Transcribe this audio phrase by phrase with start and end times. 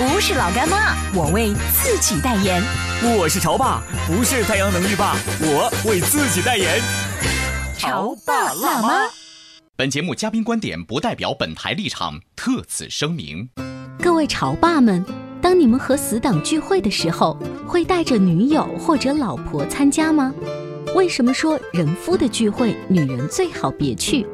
[0.00, 2.62] 不是老干妈，我为自己代言。
[3.18, 6.80] 我是潮爸，不是太阳能浴霸，我为自己代言。
[7.76, 9.02] 潮爸辣妈。
[9.76, 13.50] 本节目嘉宾观点不代表本台立场，特此声明。
[13.98, 15.04] 各位潮爸们。
[15.42, 20.32] 当你们和死党聚会的时候，会带着女友或者老婆参加吗？
[20.94, 24.26] 为什么说人夫的聚会女人最好别去？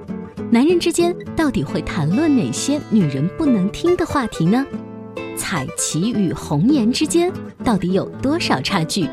[0.48, 4.64] 男人之间到底会谈论哪些女人不能听的话题呢？
[5.36, 7.32] 彩旗与红颜之间
[7.64, 9.08] 到底有多少差距？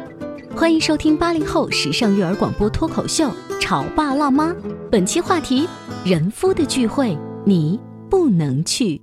[0.55, 3.25] 欢迎收听八零后时尚育儿广播脱口秀
[3.59, 4.51] 《潮爸辣妈》，
[4.89, 5.67] 本期话题：
[6.05, 7.79] 人夫的聚会你
[8.09, 9.01] 不能去。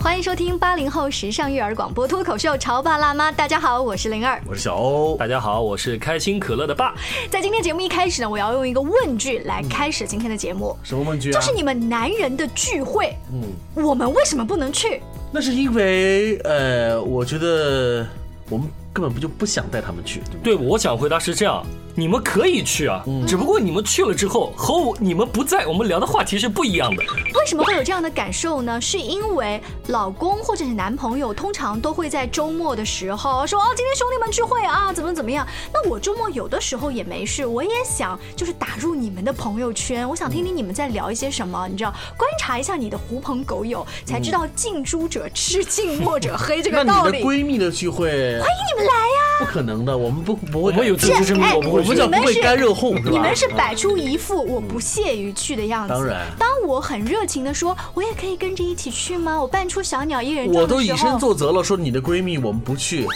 [0.00, 6.94] 欢迎收听八零后时尚育儿广播脱口秀《潮爸辣妈》，大家好，我是灵儿，我是小欧，大家好，我是开心可乐的爸。
[7.28, 10.76] 在今天节目一开始呢，我要用一个问句来开始今天的节目。
[10.84, 11.32] 什么问句？
[11.32, 15.02] 就是你们男人的聚会，嗯，我们为什么不能去？
[15.32, 18.06] 那是因为，呃，我觉得
[18.48, 20.22] 我们根本不就不想带他们去。
[20.44, 21.66] 对，我想回答是这样。
[21.98, 27.02] 你们可以去啊，只不过你们去了之后和我你们不在，我们聊的话题是不一样的。
[27.34, 28.80] 为什么会有这样的感受呢？
[28.80, 35.44] 是因为老公或者是男朋友通常都会在周末的时候说哦，今天兄弟们聚会啊，怎么怎么样？
[35.74, 47.10] 那我周末有的时候也没事，我也想就是打入你们的朋友圈，我想听听你们在聊一些什么，你知道，观察一下你的狐朋狗友，才知道近朱者赤，近墨者黑这个道理。
[47.10, 48.08] 那你的闺蜜的聚会，
[48.38, 49.17] 欢迎你们来呀！
[49.38, 51.80] 不可能的，我们不不会，我们有自知之明，我不会。
[51.80, 53.10] 我们是干热哄是吧？
[53.10, 55.94] 你们是摆出一副我不屑于去的样子。
[55.94, 59.40] 当然，当我很热情的说，我也可以跟着一起去吗？
[59.40, 63.06] 我扮出小鸟依人我都以身作则了，说你的闺蜜我们不去，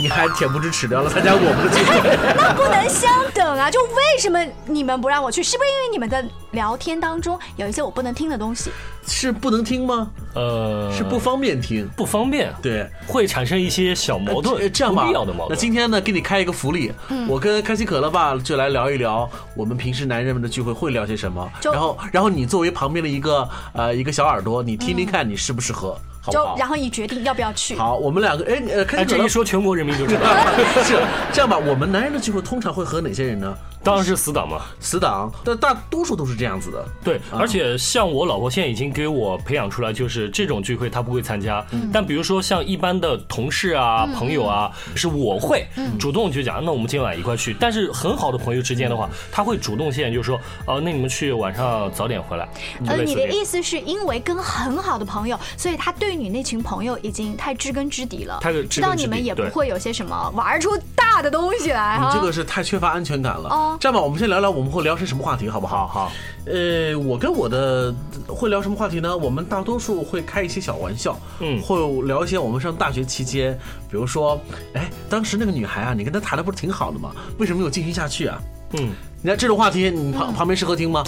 [0.00, 3.70] 你还恬不知耻的要来参加我们的聚会， 那不能相等啊！
[3.70, 5.42] 就为什么你们不让我去？
[5.42, 8.70] 是不是因为你们的聊天当中有一些我不能听的东西？
[9.06, 10.10] 是不能听吗？
[10.34, 15.50] 呃，是不方便听，不方便，对，会产生一些小矛盾，这样吧，必要的矛盾。
[15.50, 16.92] 那今天呢，给你开一个福利，
[17.28, 25.96] 我跟开心可乐爸就来聊一聊我们平时男人们的聚会会聊些什么，然后，然后你作为旁边的一个呃一个小耳朵，你听听看你适不适合。
[26.30, 27.74] 就然后你决定要不要去。
[27.76, 30.56] 好，我们两个哎呃，开这一说全国人民就知道了。
[30.84, 30.96] 是
[31.32, 31.58] 这样吧？
[31.58, 33.56] 我们男人的聚会通常会和哪些人呢？
[33.84, 36.88] 当然是死党嘛，死党，但大多数都是这样子的。
[37.02, 41.64] 对，而且像我老婆现在已经给我培养出来，就是这种聚会她不会参加。
[41.92, 45.66] 但比如说像一般的同事啊、朋友啊，是我会
[45.98, 47.54] 主动就讲，那我们今晚一块去。
[47.58, 52.48] 但是很好的朋友之间的话，他会主动现在就说，哦，那你们去晚上早点回来。
[52.86, 56.12] 呃，你的意思是因为跟很好的朋友，所以他对。
[56.22, 58.38] 你那群朋友已经太知根知底了，
[58.68, 61.98] 知道你们也不会有些什么玩出大的东西来。
[61.98, 63.48] 你这个是太缺乏安全感了。
[63.48, 65.86] 哦，这样吧，我们先聊聊我们会聊些什么话题，好不好？
[65.86, 66.12] 好。
[66.44, 67.94] 呃，我跟我的
[68.26, 69.16] 会聊什么话题呢？
[69.16, 73.56] 我们大多数会开一些小玩笑，嗯，会聊一些我们上大学期间，
[73.90, 74.40] 比如说，
[74.74, 77.12] 哎，当时那个女孩啊，你跟她谈的不是挺好的吗？
[77.38, 78.40] 为什么没有进行下去啊？
[78.72, 78.90] 嗯，
[79.20, 81.04] 你看这种话题，你旁旁边适合听吗？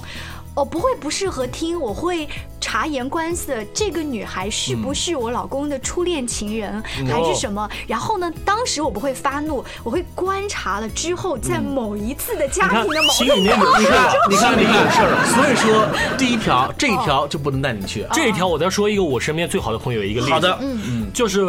[0.55, 2.29] 哦，不会不适合听，我会
[2.61, 7.69] 察言观色，这个女孩是不是我老公的初恋情人，还是什么？
[7.89, 13.59] 然后呢，当时我不会发怒，我会观察了之后，在某一次的家庭的矛盾，你看，
[14.31, 18.07] 你看， 你看，所以说第一条，这一条就不能带你去。
[18.13, 21.45] 这一条，我再说一个我身边最好的朋友一个例子，好的，嗯嗯，就是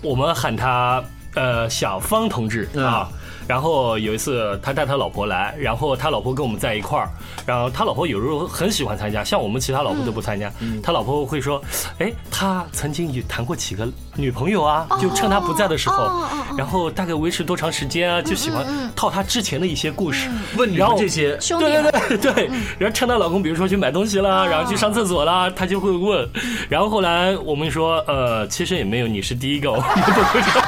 [0.00, 1.02] 我们喊他
[1.34, 3.08] 呃小方同志啊。
[3.46, 7.08] 然后有一次，他带他老婆来，然后他老婆跟我们在一块儿，
[7.46, 10.50] 然后他老婆有时候很喜欢参加，像我们其他老婆都不参加。
[10.82, 11.62] 他老婆会说
[11.98, 16.24] ：“哎，他曾经也谈过几个女朋友啊，就趁他不在的时候
[16.56, 18.64] 然后大概维持多长时间啊，就喜欢
[18.96, 22.46] 套他之前的一些故事，问你然后这些，对兄弟，对对对，
[22.78, 26.28] 然后趁她老公，比如说去买东西啦，然后去上厕所啦，他就会问。
[26.68, 30.62] 然后后来我们说，呃，其实也没有，你是第一个，我们都不知道。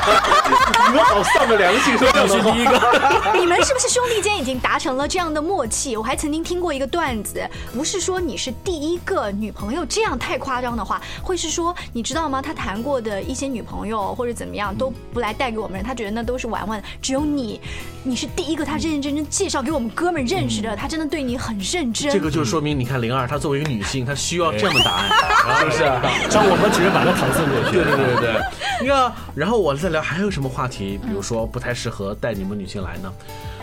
[0.44, 0.58] 你们
[1.06, 2.80] 好丧的良心说这样 你是第一个。
[3.38, 5.96] 你们是不是兄弟间已经达成了这样的默契？
[5.96, 12.42] 我还曾经听过一个段子，不是说你是第一个女朋友，这样太夸张的话，会是说你知道吗？
[12.42, 17.60] 他谈过的一些女朋友或者怎么样都不来带给我们，他觉得那都是玩玩，只有你，
[18.02, 22.10] 你是第一个他认认真真介绍给我们哥们认识的，他真的对你很认真。
[22.12, 25.08] 这个就说明，你看灵儿，她作为一个女性，她需要这样的答案，
[25.60, 25.82] 是不是？
[25.84, 27.76] 让我们只是把她搪塞过去。
[27.76, 28.42] 对对对对对，
[28.82, 33.12] 你看，然后我再聊还有什么话题，比如说不太适合带你们女性来呢？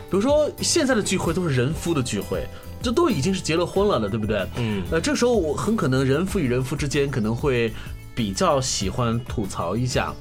[0.09, 2.45] 比如说现在的聚会都是人夫的聚会，
[2.81, 4.47] 这都已经是结了婚了的，对不对？
[4.57, 7.74] 嗯呃，这时候我很可能人夫与人夫之间可能会
[8.13, 10.13] 比较喜欢吐槽一下。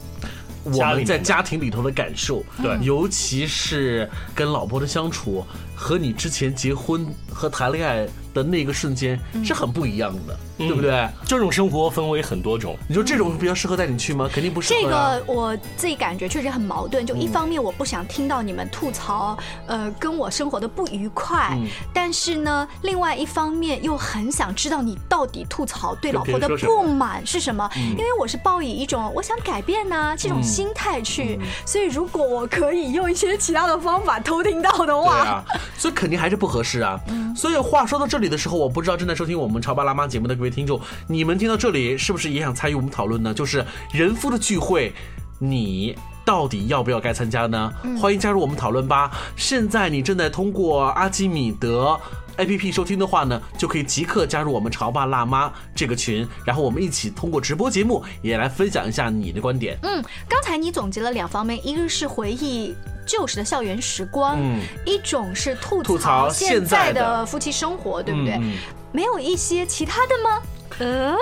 [0.64, 5.44] 我们在家庭里头的感受，对尤其是跟老婆的相处，
[5.82, 10.68] 和你之前结婚和谈恋爱的那个瞬间是很不一样的，嗯。
[10.68, 11.08] 对不对？
[11.26, 14.30] 这种生活分为很多种，你说这种比较适合带你去吗？
[14.32, 15.18] 肯定不适这合、啊。
[15.18, 19.36] 个我自己感觉确实很矛盾，就一方面我不想听到你们吐槽，
[19.66, 21.66] 呃，跟我生活的不愉快，嗯。
[21.92, 35.44] 但是呢，另外一方面又很想知道你到底吐槽对老婆的不满是什么，因为我是抱以一种我想改变呐、这种嗯心态去，所以如果我可以用一些其他的方法偷听到的话，啊，
[35.76, 37.00] 所以肯定还是不合适啊。
[37.36, 43.34] 所以话说到这里的时候，我不知道正在收听我们潮爸辣妈节目的各位听众，你们听到这里是不是也想参与我们讨论呢？
[43.34, 44.92] 就是人夫的聚会，
[45.38, 45.96] 你。
[46.24, 47.72] 到底要不要该参加呢？
[48.00, 49.10] 欢迎加入我们讨论吧！
[49.36, 51.98] 现在你正在通过阿基米德
[52.36, 59.78] APP 收听的话呢，就可以即刻加入我们潮爸辣妈这个群，然后我们一起通过直播节目也来分享一下你的观点。
[59.82, 62.74] 嗯，刚才你总结了两方面，一个是回忆
[63.06, 68.34] 旧时的校园时光，嗯一种是吐吐槽现现在在的的夫妻生活，对不对？
[68.40, 68.52] 嗯
[68.92, 70.42] 没有一些其他的吗？
[70.78, 71.16] 嗯，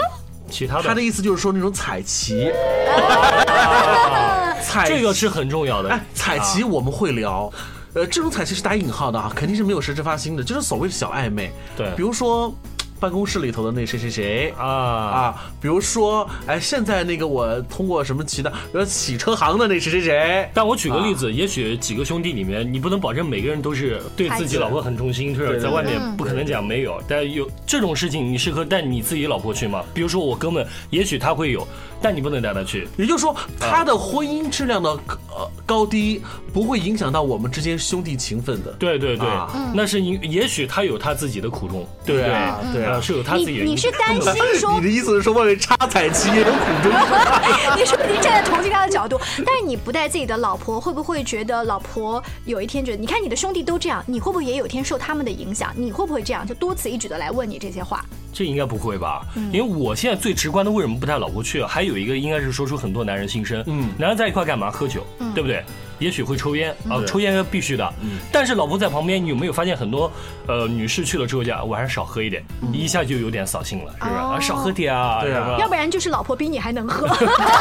[0.51, 0.83] 其他的。
[0.83, 2.51] 他的意思就是说那种彩旗，
[4.63, 5.91] 彩这个是很重要的。
[5.91, 7.51] 哎，彩旗我们会聊，
[7.95, 11.53] 呃，这种彩旗是打引号的啊，肯定是没有实质发心的，就是所谓的小暧昧。
[11.77, 11.91] 对。
[11.97, 12.55] 比如说
[13.01, 14.55] 办公室里头的那谁谁谁。
[14.59, 27.03] 啊，啊，比如说，哎，现在那个我通过什么渠道，比如洗车行的那谁谁谁，但我举个例子，也许几个兄弟里面，你不能保证每个人都是对自己老婆很忠心，是对对在外面不可能讲没有。
[27.09, 29.83] 但有这种事情，你适合带你自己老婆去吗？
[29.95, 31.67] 比如说我哥们，也许他会有，
[32.03, 32.87] 但你不能带他去。
[32.99, 38.71] 也就是说，他的婚姻质量的呃高低不会影响到我们之间兄弟情分的。
[38.73, 43.65] 对对对啊，那是你也许他有他自己的苦衷，对不对啊对啊呃是有他自己的。
[43.65, 46.51] 你你是担心说 你的意思是说，外面插彩旗也有苦
[46.83, 46.93] 衷？
[47.79, 55.73] 你说你站在同情他的角度，但是你不带自己的老婆，会不会觉得老婆有一天觉得，你看你的兄弟都这样，你会不会也有一天受他们的影响？
[55.77, 58.05] 你会不会这样，就多此一举的来问你这些话？
[58.33, 59.23] 这应该不会吧？
[59.37, 63.63] 嗯因为我现在最直观的为什么不带老婆去，还有一个应该是说出很多男人心声。
[63.67, 64.71] 嗯男人在一块干嘛？
[64.71, 65.05] 喝酒，
[65.35, 65.65] 对不对？
[66.01, 67.95] 也许会抽烟啊，对抽烟必须的。
[68.03, 70.11] 嗯但是老婆在旁边，你有没有发现很多
[70.49, 72.43] 呃女士去了之后讲，我还是少喝一点，
[72.73, 74.15] 一下就有点扫兴了，是不是？
[74.15, 77.07] 哦啊，少喝点啊，对啊要不然就是老婆比你还能喝。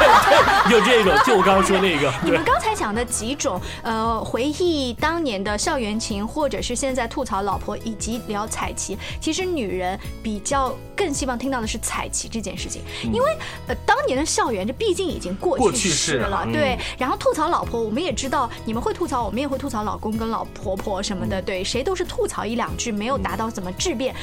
[0.71, 2.39] 有这个，就我刚刚说那个， 你们。
[2.45, 12.81] 刚才讲的几种，呃，回忆当年的校园情，或者是现在吐槽老婆，以及聊彩旗，其实女人比较更希望听到的是彩旗这件事情，
[13.11, 13.37] 因为
[13.67, 16.77] 呃，当年的校园这毕竟已经过过去去式式了了，对。
[16.97, 24.13] 然后吐槽老婆，我们也知道你们会吐槽，我们也会吐槽老公跟老婆婆什么的，对，谁都是吐槽一两句，没有达到怎么质变。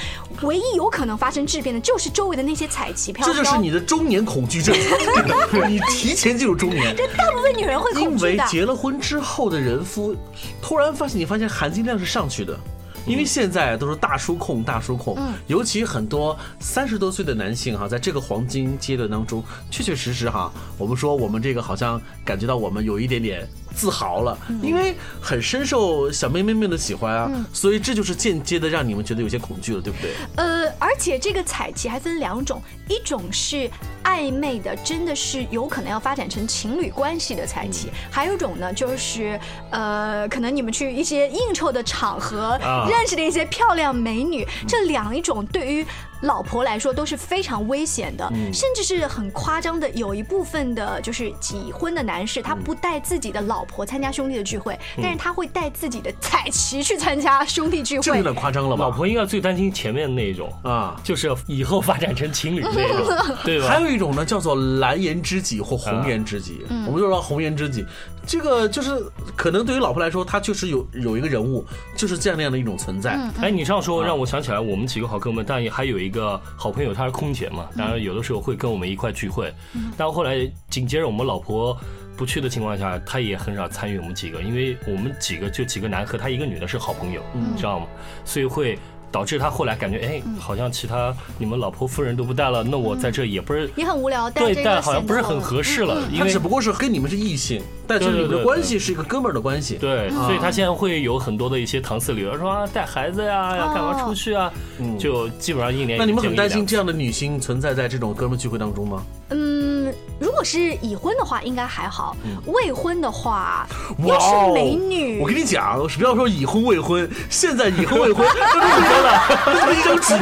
[0.43, 3.35] 唯一有可能发生质变的，就是周围的那些彩旗飘飘。
[3.35, 4.75] 这就是你的中年恐惧症，
[5.69, 6.95] 你提前进入中年。
[6.97, 8.43] 这大部分女人会恐因为惧。
[8.49, 10.15] 结了婚之后的人夫，
[10.63, 12.59] 突然发现你发现含金量是上去的。
[13.07, 23.47] 因为现在都是大叔控，大叔控，嗯尤其很多三十多岁的男性哈，在这个黄金阶段当中，确确实实哈，我们说我们这个好像感觉到我们有一点点
[23.77, 24.59] 自豪了，嗯。
[24.63, 30.11] 因为很深受小妹妹们的喜欢啊，所以这就是间接的让你们觉得有些恐惧了，对不对？
[30.37, 33.71] 呃，而且这个彩旗还分两种，一种是
[34.03, 39.39] 暧昧的，真的是有可能要发展成情侣关系的彩旗；还有一种呢，就是
[39.71, 42.87] 呃，可能你们去一些应酬的场合、啊。
[42.89, 45.85] 认识的一些漂亮美女，这两一种对于
[46.23, 49.89] 老婆来说都是非常危险的，甚至是很夸张的。
[49.91, 58.85] 有一部分的就是已婚的男士，他不带自己的老婆参加兄弟的聚会，但是他会带自己的彩旗去参加兄弟聚会，这有点夸张了吧？
[58.85, 63.69] 老婆应该最担心前面那一种啊，就是以后发展成情侣那种， 对吧？
[63.69, 67.85] 还有一种呢，叫做蓝颜知己或红颜知己，我们就说红颜知己。
[68.27, 68.91] 这个就是
[69.37, 71.65] 可能对于老婆来说，她就是有有一个人物，
[71.97, 73.13] 就是这样那样的一种存在。
[73.41, 79.53] 哎，你这样说让我想起来，我们几个好哥们，但也还有一个好朋友，她是空姐嘛，当然有的时候会跟我们一块聚会。
[79.97, 81.77] 但后来紧接着我们老婆
[82.17, 87.23] 不去的情况下，她也很少参与我们几个，因为我们几个就几个男和她一个女的是好朋友，
[87.57, 87.87] 知道吗？
[88.25, 88.79] 所以会。
[89.11, 96.03] 导致他后来感觉，哎，好像其他你们老婆夫人都不带了，那我在这也不是也很无聊，对，带好像不是很合适了。
[96.19, 99.77] 他只不过是跟你们是异性，但是你们的关系是一个哥们儿的关系。
[99.77, 104.53] 对，所以他现在会有很多的一些搪塞理由，说带孩子呀，要干嘛出去啊，
[104.99, 105.99] 就基本上一年。
[105.99, 109.03] 那你们很担心这样的女性存在在这种哥们聚会当中吗？
[109.31, 109.76] 嗯。
[110.19, 113.67] 如果是已婚的话，应该还好；未婚的话，
[114.05, 120.15] 要是美女，我跟你讲，不要说已婚未婚，现在已婚未婚都离婚了，这是一张纸。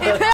[0.00, 0.24] 你 不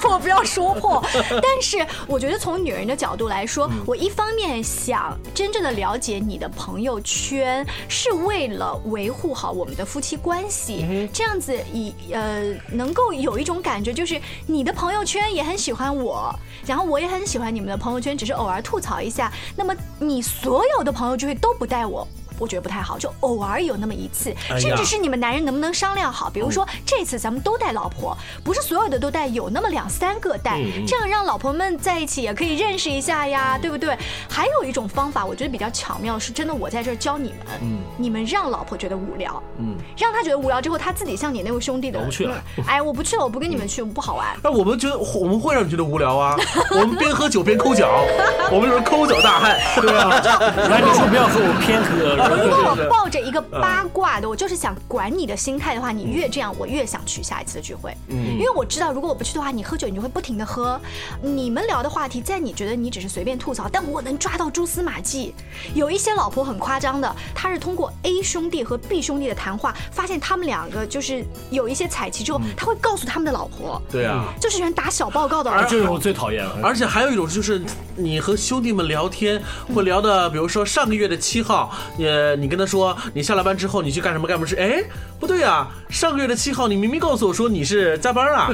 [0.00, 1.02] 破， 不要说破。
[1.42, 16.32] 但是，我觉得从女人的角度来说，我一方面想真正的了解你的朋友圈，是为了维护好我们的夫妻关系，这样子以呃能够有一种感觉，就是你的朋友圈也很喜欢我，
[16.64, 17.30] 然后我也很喜。
[17.30, 19.32] 喜欢你们的朋友圈，只是偶尔吐槽一下。
[19.56, 22.06] 那么你所有的朋友聚会都不带我。
[22.40, 26.28] 我觉得不太好，就偶尔有那么一次，甚至是你们男人能不能商量好？
[26.30, 33.96] 比如说这次咱们都带老婆，不是所有的都带，有那么两三个带，这样让老婆们在一起也可以认识一下呀，对不对？
[34.28, 44.28] 还有一种方法，我觉得比较巧妙，是真的，我在这儿教你们，嗯，你们让老婆觉得无聊，嗯，让他觉得无聊之后，他自己像你那位兄弟的，我不去了，哎，我不去了，我不跟你们去，不好玩。
[44.42, 46.36] 那我们觉得我们会让你觉得无聊啊，
[46.70, 48.04] 我们边喝酒边抠脚，
[48.50, 50.08] 我们就是抠脚大汉，对啊，
[50.70, 52.29] 来，你说不要和我偏喝。
[52.36, 57.94] 如果我抱着一个八卦的，我就是想管你的心态的话，你越这样，我越想去下一次的聚会。
[58.08, 60.80] 嗯，因为我知道，如果我不去的话，你喝酒你就会不停的喝。
[61.22, 65.34] 你们聊的话题，在你觉得你只是随便吐槽，但我能抓到蛛丝马迹。
[65.74, 73.80] 有一些老婆很夸张的，他是通过 A 兄弟和 B 兄弟的谈话，发现他们两个就是有一些彩旗之后，他会告诉他们的老婆。
[73.90, 75.50] 对啊，就是喜欢打小报告的。
[75.68, 76.58] 这种我最讨厌了。
[76.62, 77.62] 而且还有一种就是
[78.00, 79.42] 你和兄弟们聊天，
[79.74, 82.60] 会聊的，比如说上个月的七号，呃，你跟。
[82.60, 84.54] 他说：“你下了班之后，你去干什么干什么事？
[84.56, 84.84] 哎，
[85.18, 88.50] 不对呀，上个月的七号，你明明告诉我说你是加班啊。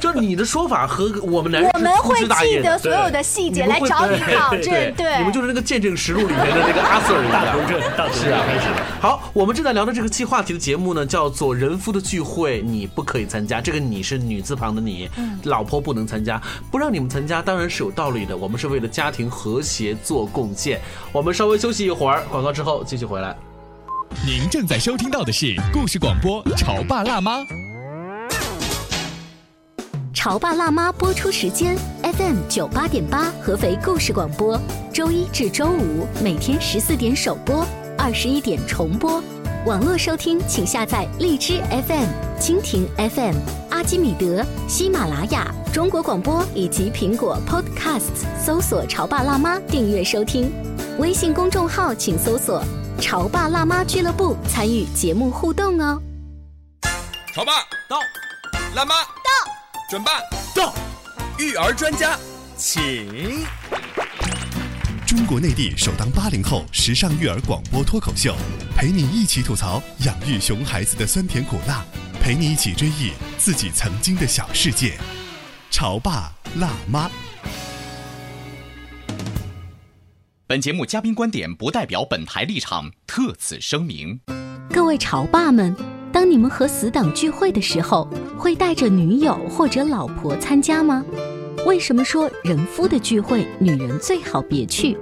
[0.00, 4.94] 就是你的说法和我们男人我们会记得所有的细节来找你考证。
[4.96, 7.54] 对，你们就是那个见证实录里面的那个阿 Sir 一样。
[8.14, 8.68] 是啊，开始。
[8.98, 13.60] 好，我们正在聊的这个期话题的节目呢，叫做《人夫的聚会》，你不可以参加。
[13.60, 15.06] 这个你是女字旁的你，
[15.42, 16.40] 老婆不能参加，
[16.70, 18.34] 不让你们参加，当然是有道理的。
[18.34, 20.80] 我们是为了家庭和谐做贡献。
[21.12, 23.36] 我们稍微休息一会儿，广告之后继续回来。”
[24.26, 27.38] 您正在收听到的是故事广播《潮爸辣妈》。
[30.12, 34.60] 潮爸辣妈播出时间：FM 九八点八，合肥故事广播，
[34.92, 37.64] 周一至周五每天十四点首播，
[37.96, 39.22] 二十一点重播。
[39.64, 43.36] 网络收听，请下载荔枝 FM、蜻蜓 FM、
[43.80, 50.52] 阿基米德、喜马拉雅、中国广播以及苹果 Podcasts，搜索“潮爸辣妈”订阅收听。
[50.98, 52.62] 微信公众号请搜索。
[53.00, 55.98] 潮爸辣妈俱乐部参与节目互动哦！
[57.34, 57.52] 潮爸
[57.88, 57.96] 到，
[58.74, 59.50] 辣妈到，
[59.88, 60.20] 准爸
[60.54, 60.74] 到，
[61.38, 62.18] 育儿专家
[62.58, 63.46] 请。
[65.06, 68.36] 中国内地首档八零后时尚育儿广播脱口秀，
[68.76, 71.82] 陪你一起吐槽养育熊孩子的酸甜苦辣，
[72.20, 74.92] 陪你一起追忆自己曾经的小世界。
[75.70, 77.10] 潮爸辣妈。
[80.46, 84.20] 本节目嘉宾观点不代表本台立场，特此声明。
[84.68, 85.74] 各位潮爸们，
[86.12, 91.02] 当你们和死党聚会的时候，会带着女友或者老婆参加吗？
[91.66, 94.96] 为什么说人夫的聚会女人最好别去？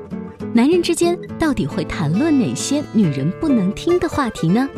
[0.54, 4.68] 男人之间到底会谈论哪些女人不能听的话题呢？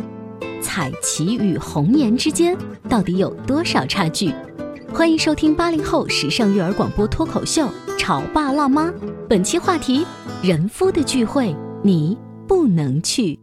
[0.61, 2.57] 彩旗与红颜之间
[2.89, 4.35] 到底有多少差距？
[4.93, 8.89] 欢迎收听八零后时尚育儿广播脱口秀《潮爸辣妈》，
[9.29, 10.07] 本期话题。
[10.43, 13.39] 人夫的聚会，你不能去。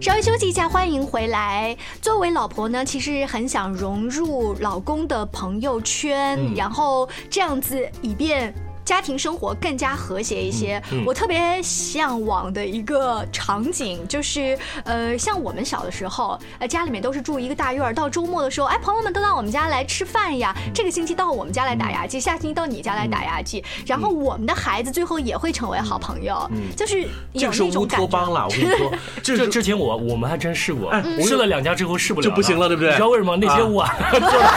[0.00, 1.76] 稍微休息一下，欢迎回来。
[2.00, 8.54] 作为老婆呢，其实很想融入老公的朋友圈，然后这样子以便。
[8.84, 10.82] 家庭生活更加和谐一些。
[10.92, 20.54] 嗯我特别向往的一个场景就是，呃，像我们小的时候，呃，家里面都是住一个大院儿，到周末的时候，哎，朋友们都到我们家来吃饭呀。
[20.56, 27.08] 嗯这个星期到我们家来打牙祭，下星期到你家来打牙祭，然后我们的孩子最后也会成为好朋友，就是有
[27.40, 28.06] 这个是乌那种感觉。
[28.06, 33.36] 托邦了，我跟你说， 这之前我我们还真试过哎，试了两家之后试不了就不行了对不对你知道为什么？
[33.36, 34.48] 那些啊碗 做的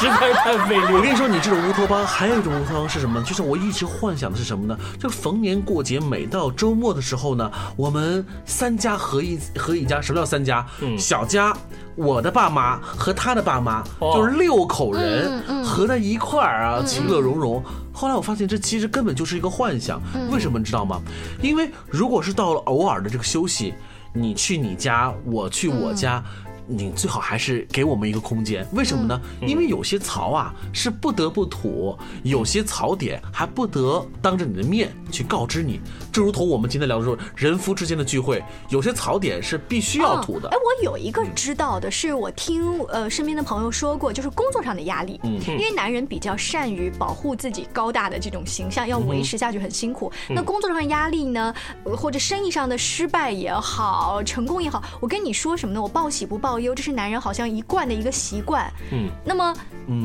[0.00, 0.82] 实在是太费力。
[0.92, 3.22] 我跟你说，你这种乌托邦还有一种乌托邦是什么？
[3.22, 4.78] 就是我一直幻想的是什么呢？
[4.98, 10.00] 就逢年过节，每到周末的时候呢，我们三家合一合一家。
[10.00, 10.66] 什么叫三家？
[10.98, 11.56] 小家。
[11.96, 17.60] 我的爸妈和他的爸妈哦就是六口人合在一块儿啊，其乐融融。
[17.92, 20.00] 后来我发现这其实根本就是一个幻想，
[20.30, 21.02] 为什么你知道吗？
[21.42, 23.74] 因为如果是到了偶尔的这个休息，
[24.12, 26.22] 你去你家，我去我家。
[26.68, 29.18] 你最好还是给我们一个空间，为什么呢？
[29.40, 35.80] 因为有些槽啊是不得不吐，有些槽点还不得当着你的面去告知你。
[36.18, 40.56] 就如同我们今天聊的说，人夫之间的聚会，有些槽点是必须要吐的哎、。
[40.56, 45.20] 我有一个知道的是，我听呃身边的朋友说过，就是工作上的压力。
[45.22, 50.10] 嗯，因为男人比较善于保护自己高大的这种形象，要维持下去很辛苦。
[50.28, 55.80] 那工作上的压力呢，呃或者生意上的失败也好，成功也好，我跟你说什么呢？
[55.80, 58.68] 我报喜不报忧，这是男人好像一贯的一个习惯。
[58.90, 59.54] 嗯，那么，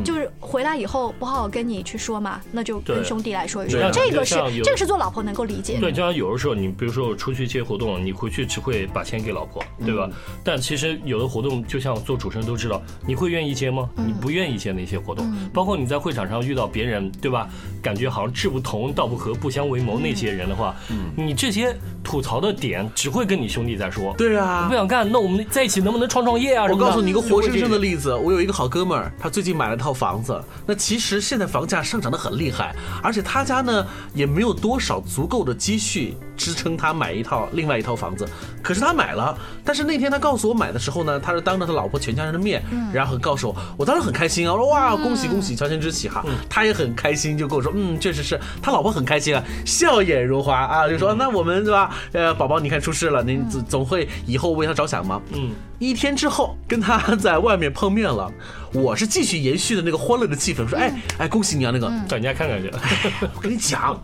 [0.05, 5.79] 就是回来以后不好好跟你去说嘛，那就跟兄弟来说一说这个是这个是做老婆能够理解的。
[5.79, 10.09] 对，就像有的时候，你比如说我出去接活动，你回去只会把钱给老婆，对吧？
[10.43, 13.89] 但其实有的活动，就像做主持人都知道，你会愿意接吗？
[13.95, 17.47] 你不愿意接那些活动，包括你在会场上遇到别人，对吧？
[17.81, 20.75] 感觉好像志不同道不合、不相为谋那些人的话，
[21.15, 24.13] 你这些吐槽的点只会跟你兄弟在说。
[24.17, 26.65] 对啊不，想干，那我们在一起能不能创创业啊？
[26.69, 30.37] 我告诉你一个活生生的例子，我有一个好哥们儿，他最近买了套房子。
[30.65, 35.92] 那其实现在房价上涨的很厉害，而且他家呢也没有多少足够的积蓄
[36.35, 38.27] 支撑他买一套另外一套房子。
[38.61, 46.23] 可是他买了，但是那天他告诉我买的时候呢，他是当着他老婆全家人的面，然后告诉我，我当时很开心啊，我说哇，恭喜恭喜，乔迁之喜哈。
[46.49, 51.93] 他也很开心，就跟我说，嗯，确实是他老婆很开心啊，笑眼如花啊，就说那我们对吧？
[52.13, 55.21] 呃，宝宝你看出事了，您总总会以后为他着想吗？
[55.33, 55.51] 嗯。
[55.79, 58.31] 一天之后跟他 在外面碰面了，
[58.73, 62.71] 我是继续延续的那个欢乐的气氛，说哎哎恭喜你啊那个，找你家看看去。
[63.35, 63.95] 我跟你讲，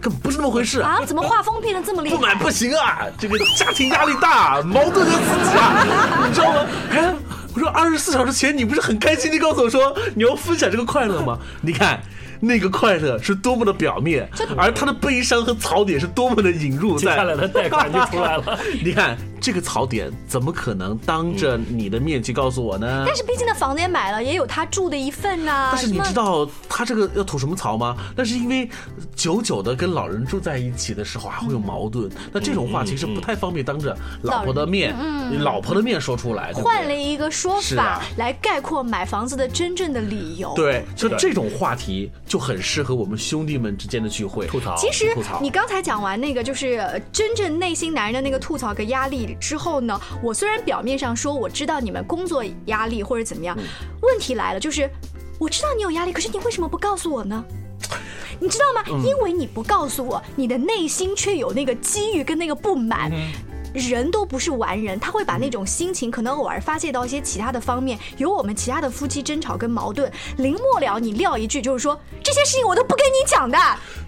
[0.00, 0.80] 根本不是那么回事。
[0.80, 2.16] 啊，怎么画风变得这么厉害？
[2.16, 3.06] 不买不行啊！
[3.18, 6.66] 这个家庭压力大，矛盾的自己啊，你知道吗？
[6.90, 7.14] 哎，
[7.54, 11.38] 我说二十四小时前你不是很开心地告诉我说你要分享这个快乐吗？
[11.62, 12.00] 你看。
[12.38, 14.28] 那个快乐是多么的表面，
[14.58, 17.12] 而他的悲伤和槽点是多么的引入在。
[17.12, 18.58] 接下来的贷款就出来了。
[18.84, 23.04] 你看这个槽点怎么可能当着你的面去告诉我呢？
[23.06, 27.96] 但是毕竟那房子也买了，也有他住的一份呐、但是你知道他这个要吐什么槽吗？
[28.16, 28.68] 那是因为
[29.14, 34.92] 久久的跟老人住在一起的时候还会有矛盾，那这种话其实不太方便当着老婆的面、
[35.38, 36.52] 老婆的面说出来。
[36.52, 40.52] 对对换了一个说法来概括买房子的真正的理由。
[40.56, 53.58] 对，就这种话题就很适合我们兄弟们之间的聚会吐槽其实你刚才讲完那个，就是呃真正内心男人的那个吐槽跟压力之后呢，我虽然表面上说我知道你们工作压力或者怎么嗯样，
[54.02, 54.90] 问题来了，就是
[55.38, 57.44] 我知道你有压力，可是你为什么不告诉我呢？
[58.40, 58.82] 你知道吗？
[58.88, 63.10] 嗯因为你不告诉我，你的内心却有那个机遇跟那个不满。
[63.12, 63.32] 嗯
[63.76, 67.98] 人都不是完人，他会把那种心情可能偶尔发泄到一些其他的方面。
[68.16, 73.58] 有我们其他的夫妻争吵跟矛盾，临末了你撂一句就是说这些事情我都不跟你讲的，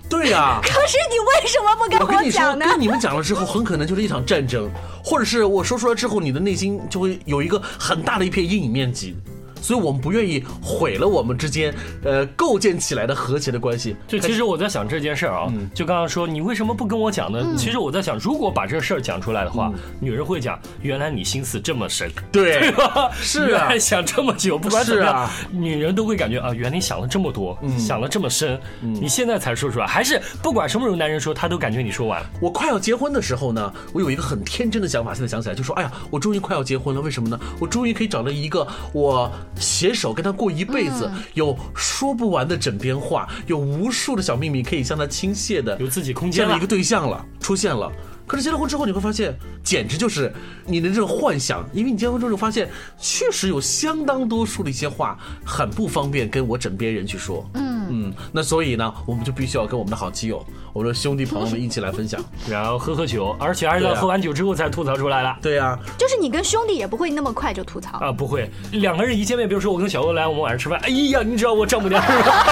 [0.08, 2.66] 对呀、可是你为什么不跟我跟你说，讲呢？
[2.66, 4.70] 跟你们讲了之后，很可能就是一场战争，
[5.04, 9.16] 或者是我说出来之后，你的内心就会有一个很大的一片阴影面积。
[9.60, 13.96] 所以我们不愿意毁了我们之间呃构建起来的和谐的关系。
[14.06, 17.54] 就其实我在想这件事儿啊，就刚刚说你为什么不跟我讲呢？
[17.56, 23.10] 其实我在想，如果把这事儿讲出来的话，女人会讲，原来你心思这么深，对 吧？
[23.20, 32.30] 是啊想这么久，不管怎么样，是啊女人都会感觉啊，原来你想了这么多，想了这么深，你现在才说出来，还是不管什么时候男人说，他都感觉你说完了。
[32.40, 37.38] 我快要结婚的时候呢，我有一个很天真的想法，现在想起来就说，哎呀，我终于快要结婚了，为什么呢？
[37.60, 47.90] 我终于可以找到一个我携手跟他过一辈子，有说不完的枕边话，有无数的小秘密可以向他倾泻的，有自己空间了这样的一个对象了，出现了。
[48.28, 50.32] 可是结了婚之后，你会发现，简直就是
[50.66, 52.68] 你的这种幻想，因为你结婚之后，你发现
[53.00, 57.44] 确实有相当多数的一些话很不方便跟我枕边人去说。
[57.54, 62.22] 嗯嗯，那所以呢，我们就必须要跟我们的好基友，我们的兄弟朋友们一起来分享。
[62.46, 65.36] 然后喝喝酒，而且还是对啊喝完酒之后才吐槽出来的。
[65.40, 67.96] 对呀、就是你跟兄弟也不会那么快就吐槽。
[67.98, 72.44] 啊，不会，两个人一见面，比如说我跟小欧来，我们晚上吃饭，哎呀，你知道我丈母娘是吧？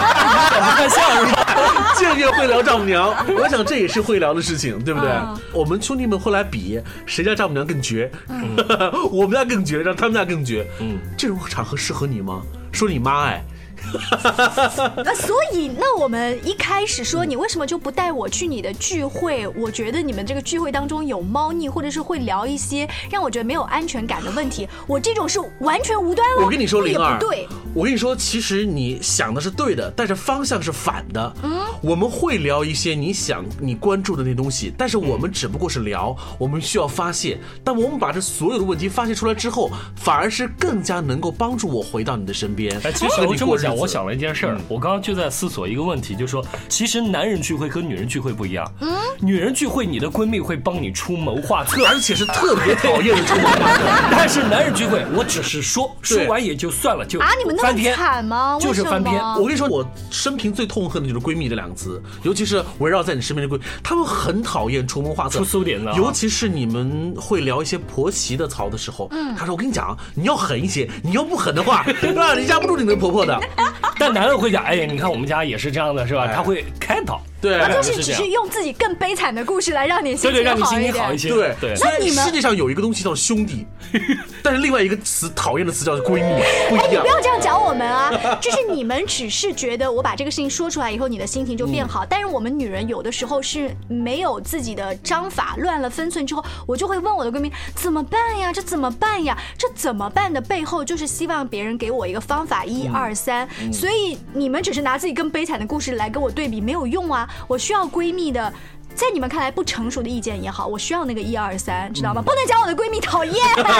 [0.50, 1.45] 长不太像是吧？
[1.96, 5.08] 见面会聊丈母娘，我想这也是会聊的事情，对不对？
[5.10, 8.10] 嗯我们兄弟们会来比谁家丈母娘更绝，
[9.10, 10.66] 我们家更绝，让他们家更绝。
[10.80, 12.42] 嗯，这种场合适合你吗？
[12.72, 13.42] 说你妈哎，
[15.04, 19.46] 那所以，那我们一开始说你为什么就不带我去你的聚会？
[19.48, 24.68] 我觉得你们这个聚会当中有猫腻，或者是会聊一些让我觉得没有安全感的问题。
[24.86, 26.42] 我这种是完全无端哦。
[26.44, 27.46] 我跟你说，灵儿，不对。
[27.74, 31.34] 我跟你说，其实你想的是对的，但是方向是反的。
[31.42, 37.38] 嗯，我们会聊一些你想你关注的那东西，但是我们只不过是聊，我们需要发泄。
[37.62, 42.74] 但我们把这所有的问题发泄出来之后，反而是更加能够帮助我回到你的身边。
[42.82, 48.70] 哎，其实跟我这么讲，我想了一件事儿，我刚刚就在思索一个问题，就是说，其实男人聚会和女人聚会不一样。
[48.80, 48.88] 嗯，
[49.20, 53.82] 女人聚会，你的闺蜜会帮你出谋划策，而且是特别讨厌的出谋划策。
[54.10, 57.94] 但是男人聚会，我只是说，说完也就算了，就啊，你们那么翻篇。
[57.94, 58.58] 惨吗？
[58.60, 71.84] 就是翻篇我跟你说，我生平最痛恨的就是“闺蜜”这两个字，尤其是围绕在你身边的闺蜜，她们很讨厌出谋划策、出馊点子啊尤其是你们会聊一些婆媳的槽的时候，她说：“我跟你讲，你要狠一些，你要不狠的话，
[72.14, 73.38] 那 你压不住你的婆婆的。
[73.98, 76.24] 但男人会讲，哎呀，你看我们家也是这样的，是吧？
[76.26, 80.94] 哎他会开导，对就是只是用自己更悲惨的故事来让你心对对，让你心情好一点。
[80.94, 81.28] 情好一些。
[81.28, 83.66] 对对，那你们世界上有一个东西叫兄弟，
[84.42, 87.08] 但是另外一个词讨厌的词叫闺蜜，不一样不。
[87.08, 88.10] 要这样讲我们啊！
[88.40, 92.04] 就是你们只是觉得我把这个事情说出来以后，你的心情就变好。
[92.08, 98.52] 但是我们女人有的时候是没有自己的章法，乱了分寸之后，我就会问我的闺蜜怎么办呀？
[98.52, 99.36] 这怎么办呀？
[99.58, 103.48] 这怎么办的背后就是希望别人给我一个方法，一二三。
[103.72, 107.28] 所以你们只是拿自己更悲惨的故事来跟我对比，没有用啊！
[107.46, 108.52] 我需要闺蜜的。
[108.94, 112.22] 在你们看来不成熟的意见也好，我需要那个一二三，知道吗？
[112.22, 113.34] 不能讲我的闺蜜讨厌，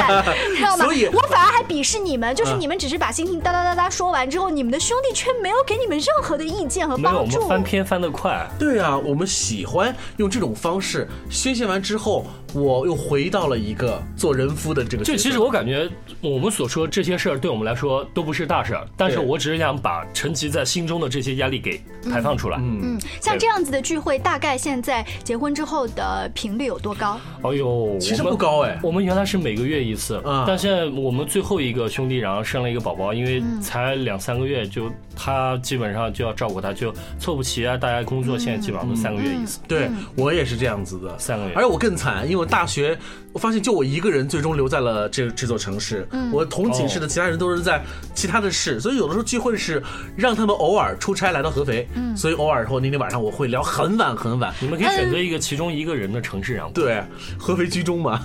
[0.54, 0.84] 知道吗？
[0.84, 7.48] 所以我反而还鄙视你们，就是你们只是把心情哒哒哒哒说完之后，你们的兄弟却没有给你们任何的意见和没有我帮助们。
[7.48, 8.46] 翻篇翻得快。
[8.58, 15.12] 对啊，我们喜欢用这种方式宣泄完之后，我又回到了一个做人夫的这个角色。
[15.12, 15.88] 这其实我感觉
[16.20, 21.80] 我们所说这些事儿对我们来说都不是大事儿，但是我只是想把陈琦在心中的这些压力给
[22.10, 22.58] 排放出来。
[22.58, 27.18] 嗯，嗯像这样子的聚会，大概现在结婚之后的频率有多高？
[27.42, 28.78] 哎呦，其实不高哎。
[28.82, 37.76] 我们原来是每个月一次，嗯但现在我们最后一个兄弟然后生了一个宝宝，因为才两三个月就他基本上就要照顾他，就凑不齐啊。
[37.76, 41.54] 大家工作现在基本上都三个月一次，对我也是这样子的，三个月。
[41.54, 42.98] 而且我更惨，因为我大学，
[43.32, 46.06] 我发现就我一个人最终留在了这这座城市。
[46.32, 47.82] 我同寝室的其他人都是在
[48.14, 49.82] 其他的市，所以有的时候聚会是
[50.16, 54.52] 让他们偶尔出差来到合肥，所以偶尔后那天晚上我会聊很晚很晚。
[54.60, 57.02] 你们可以选择一个其中一个人的城市，然后对，
[57.38, 58.20] 合肥居中嘛，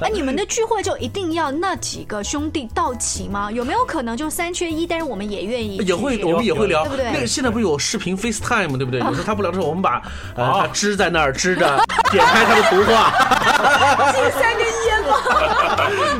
[0.00, 3.50] 那 你们的聚会就一定要那几个兄弟到齐吗？
[3.50, 9.00] 有没有可能就三缺一，但是我们也愿意也会我们也会聊，对不对那个现在不是有视频 FaceTime 对不对？
[9.00, 10.02] 有时候他不聊的时候，我们把
[10.34, 11.78] 呃啊他支在那儿支着，
[12.10, 13.07] 点开他的图画，
[14.12, 15.77] 进三根烟吗？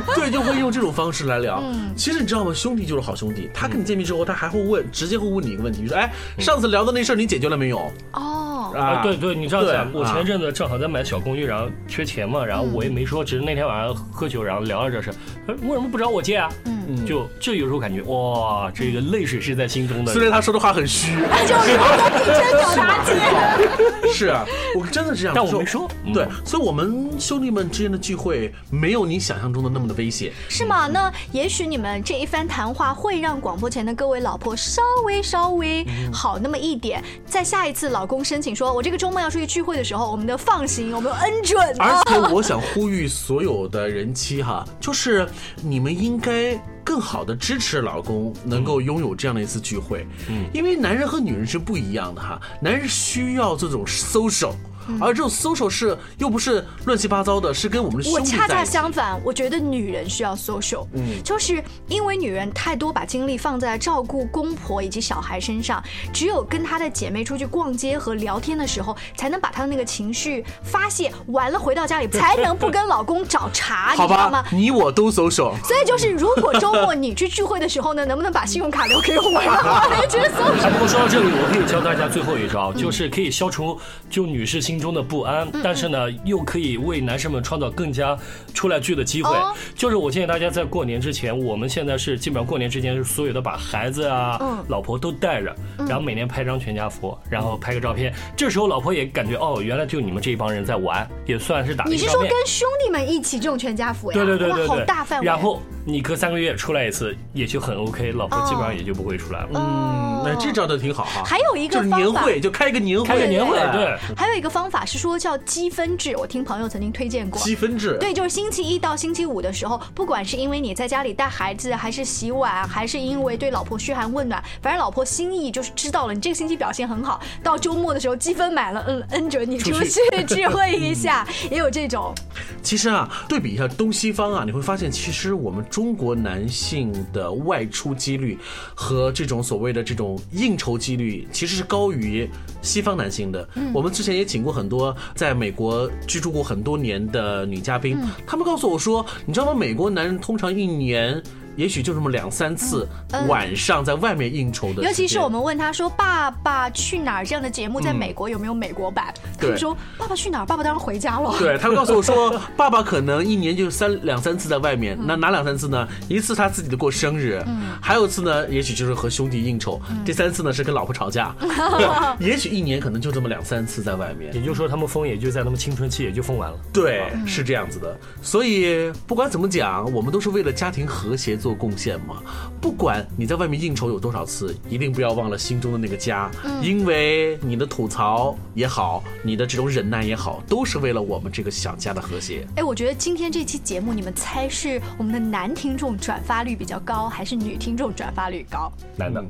[0.15, 1.61] 对，就会用这种方式来聊。
[1.63, 2.53] 嗯其实你知道吗？
[2.53, 7.91] 兄弟就是好兄弟，他跟你见面之后，他还会问，直接会问你一个问题，比如说，哎，上次聊的那事儿你解决了没有？
[8.13, 15.11] 哦，啊，对对，你这样对想，我前啊一阵子正好在买小公寓，然后缺钱嘛，然后我也没说，只是那天晚上喝酒，然后聊了这事，
[15.45, 16.49] 他说为什么不找我借啊？
[16.65, 20.11] 嗯，就就有时候感觉哇，这个泪水是在心中的。
[20.13, 24.09] 虽然他说的话很虚， 就是我地真表达姐。
[24.13, 24.45] 是啊，
[24.75, 25.35] 我真的是这样。
[25.35, 30.31] 但我没说嗯对，所以我们兄弟们之间的聚会没有你想象中的那么的危险。
[30.47, 30.87] 是吗？
[30.87, 37.03] 那也许你们这一番谈话会让广播前的各位老婆稍微稍微好那么一点。
[37.25, 41.75] 在下一次老公申请说我这个周末要出去聚会的时候，我们的放心，我们有恩准。
[41.79, 45.27] 而且我想呼吁所有的人妻哈， 就是
[45.61, 54.53] 你们应该更好的支持老公能够拥有这样的一次聚会，嗯，因为男人和女人是不一样的哈，男人需要这种 social。
[54.99, 58.63] 而这种 social 是又不是乱七八糟的，是跟我们的兄我恰恰。
[58.63, 65.81] 相反，我觉得女人需要 social，嗯，就是因为女人太多把精力放在照顾公婆以及小孩身上，
[66.13, 75.55] 只有跟她的姐妹出去逛街和聊天的时候，才能把她的那个情绪发泄完了，回到家里 才能不跟老公找茬，你知道吗？，你我都 social。
[75.63, 79.83] 所以就是，如果周末你去聚会的时候呢，能不能把信用卡留给我呀？
[79.99, 88.17] 我觉得 social 哎，不过说到这里，我可以教大家最后一招，就是可以消除就女士心中的不安，但是呢，又可以为男生们创造更加
[88.53, 89.53] 出来聚的机会哦。
[89.75, 95.55] 就是我建议大家在过年之前，我们现在是基本上过年之前是所有的把孩子啊嗯、老婆都带着，
[95.87, 98.13] 然后每年拍张全家福，然后拍个照片。
[98.35, 101.97] 这时候老婆也感觉哦，原来就你们这一帮人在玩，也算是打你。
[101.97, 104.15] 是说跟兄弟们一起这种全家福呀？
[104.15, 105.25] 对对对对对，好，大范围。
[105.25, 109.49] 然后你隔三个月出来一次也就很 OK，老婆基本上也就不会出来了。
[109.55, 111.23] 嗯，那这招的挺好哈。
[111.25, 117.41] 还有一个就是方法年会，就开个年会，开个年会，哎对，还有一个方法是说叫积分制，我听朋友曾经推荐过。
[117.41, 117.97] 积分制。
[117.99, 132.13] 对，就是星期一到星期五的时候，不管是因为你在家里带孩子，还是洗碗，还是因为对老婆嘘寒问暖，反正老婆心意就是知道了你这个星期表现很好，到周末的时候积分满了，嗯，恩准你出出去去 聚会一下，也有这种。
[132.61, 138.37] 其实啊，对比一下东西方啊，你会发现，其实我们中国男性的外出几率
[138.75, 142.29] 和这种所谓的这种应酬几率，其实是高于
[142.61, 143.47] 西方男性的。
[143.73, 149.53] 我们之前也请过很多在美国居住过很多年的女嘉宾，他们告诉我说，你知道吗？
[149.57, 151.23] 美国男人通常一年。
[151.55, 159.13] 也许就这么两三次嗯晚上在外面应酬的尤其是我们问他说：“爸爸去哪儿？”这样的节目在美国有没有美国版？
[159.37, 160.45] 他们说：“爸爸去哪儿？
[160.45, 165.87] 爸爸当然回家了。”对他们告诉我说， 爸爸可能一年就三两三次在外面，那哪两三次呢？
[166.07, 167.43] 一次他自己的过生日，
[167.81, 171.35] 还有一次呢，也许就是和兄弟应酬，第三次呢是跟老婆吵架，
[172.19, 174.33] 也许一年可能就这么两三次在外面。
[174.33, 176.57] 也就是说他们疯也就在他们青春期也就疯完了。
[176.71, 177.97] 对，是这样子的。
[178.21, 182.21] 所以不管怎么讲，我们都是为了家庭和谐做贡献嘛。
[182.61, 186.29] 不管你在外面应酬有多少次，一定不要忘了心中的那个家，
[186.61, 192.45] 因为你的吐槽也好，你的这种忍耐也好，都是为了我们这个小家的和谐。
[192.57, 198.71] 哎，我觉得今天这期节目，你们猜是我们的男听众转发率比较高，还是女听众转发率高？
[198.97, 199.23] 男的，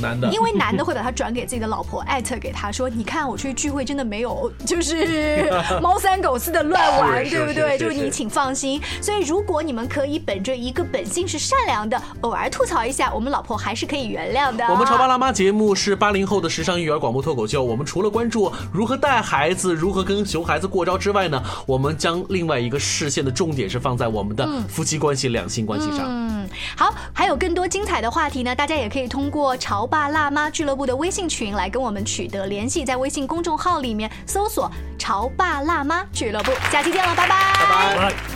[0.00, 5.50] 男的，因为男的会把他转给自己的老婆，艾特给他说：“你看我出去聚会真的没有，就是
[5.82, 7.76] 猫三狗四的乱玩，对不对？
[7.78, 8.80] 就是你请放心。
[9.00, 14.66] 所以如果你们可以本着一个本性是善良的，偶尔吐槽一下，我们老婆还是可以原谅的。
[14.66, 17.62] 我们潮爸辣妈节目是八零后的时尚育儿广播脱口秀。
[17.62, 26.06] 我们除了关注如何带孩子、如何跟熊孩子过招之外呢，我们将另外一个视线的重点是放在我们的夫妻关系、两性关系上。
[26.08, 36.52] 嗯，好，还有更多精彩的话题呢，大家也可以通过潮爸辣妈俱乐部的微信群来跟我们取得联系，在微信公众号里面搜索“潮爸辣妈俱乐部”。
[36.70, 38.35] 下期见了，拜拜，拜拜。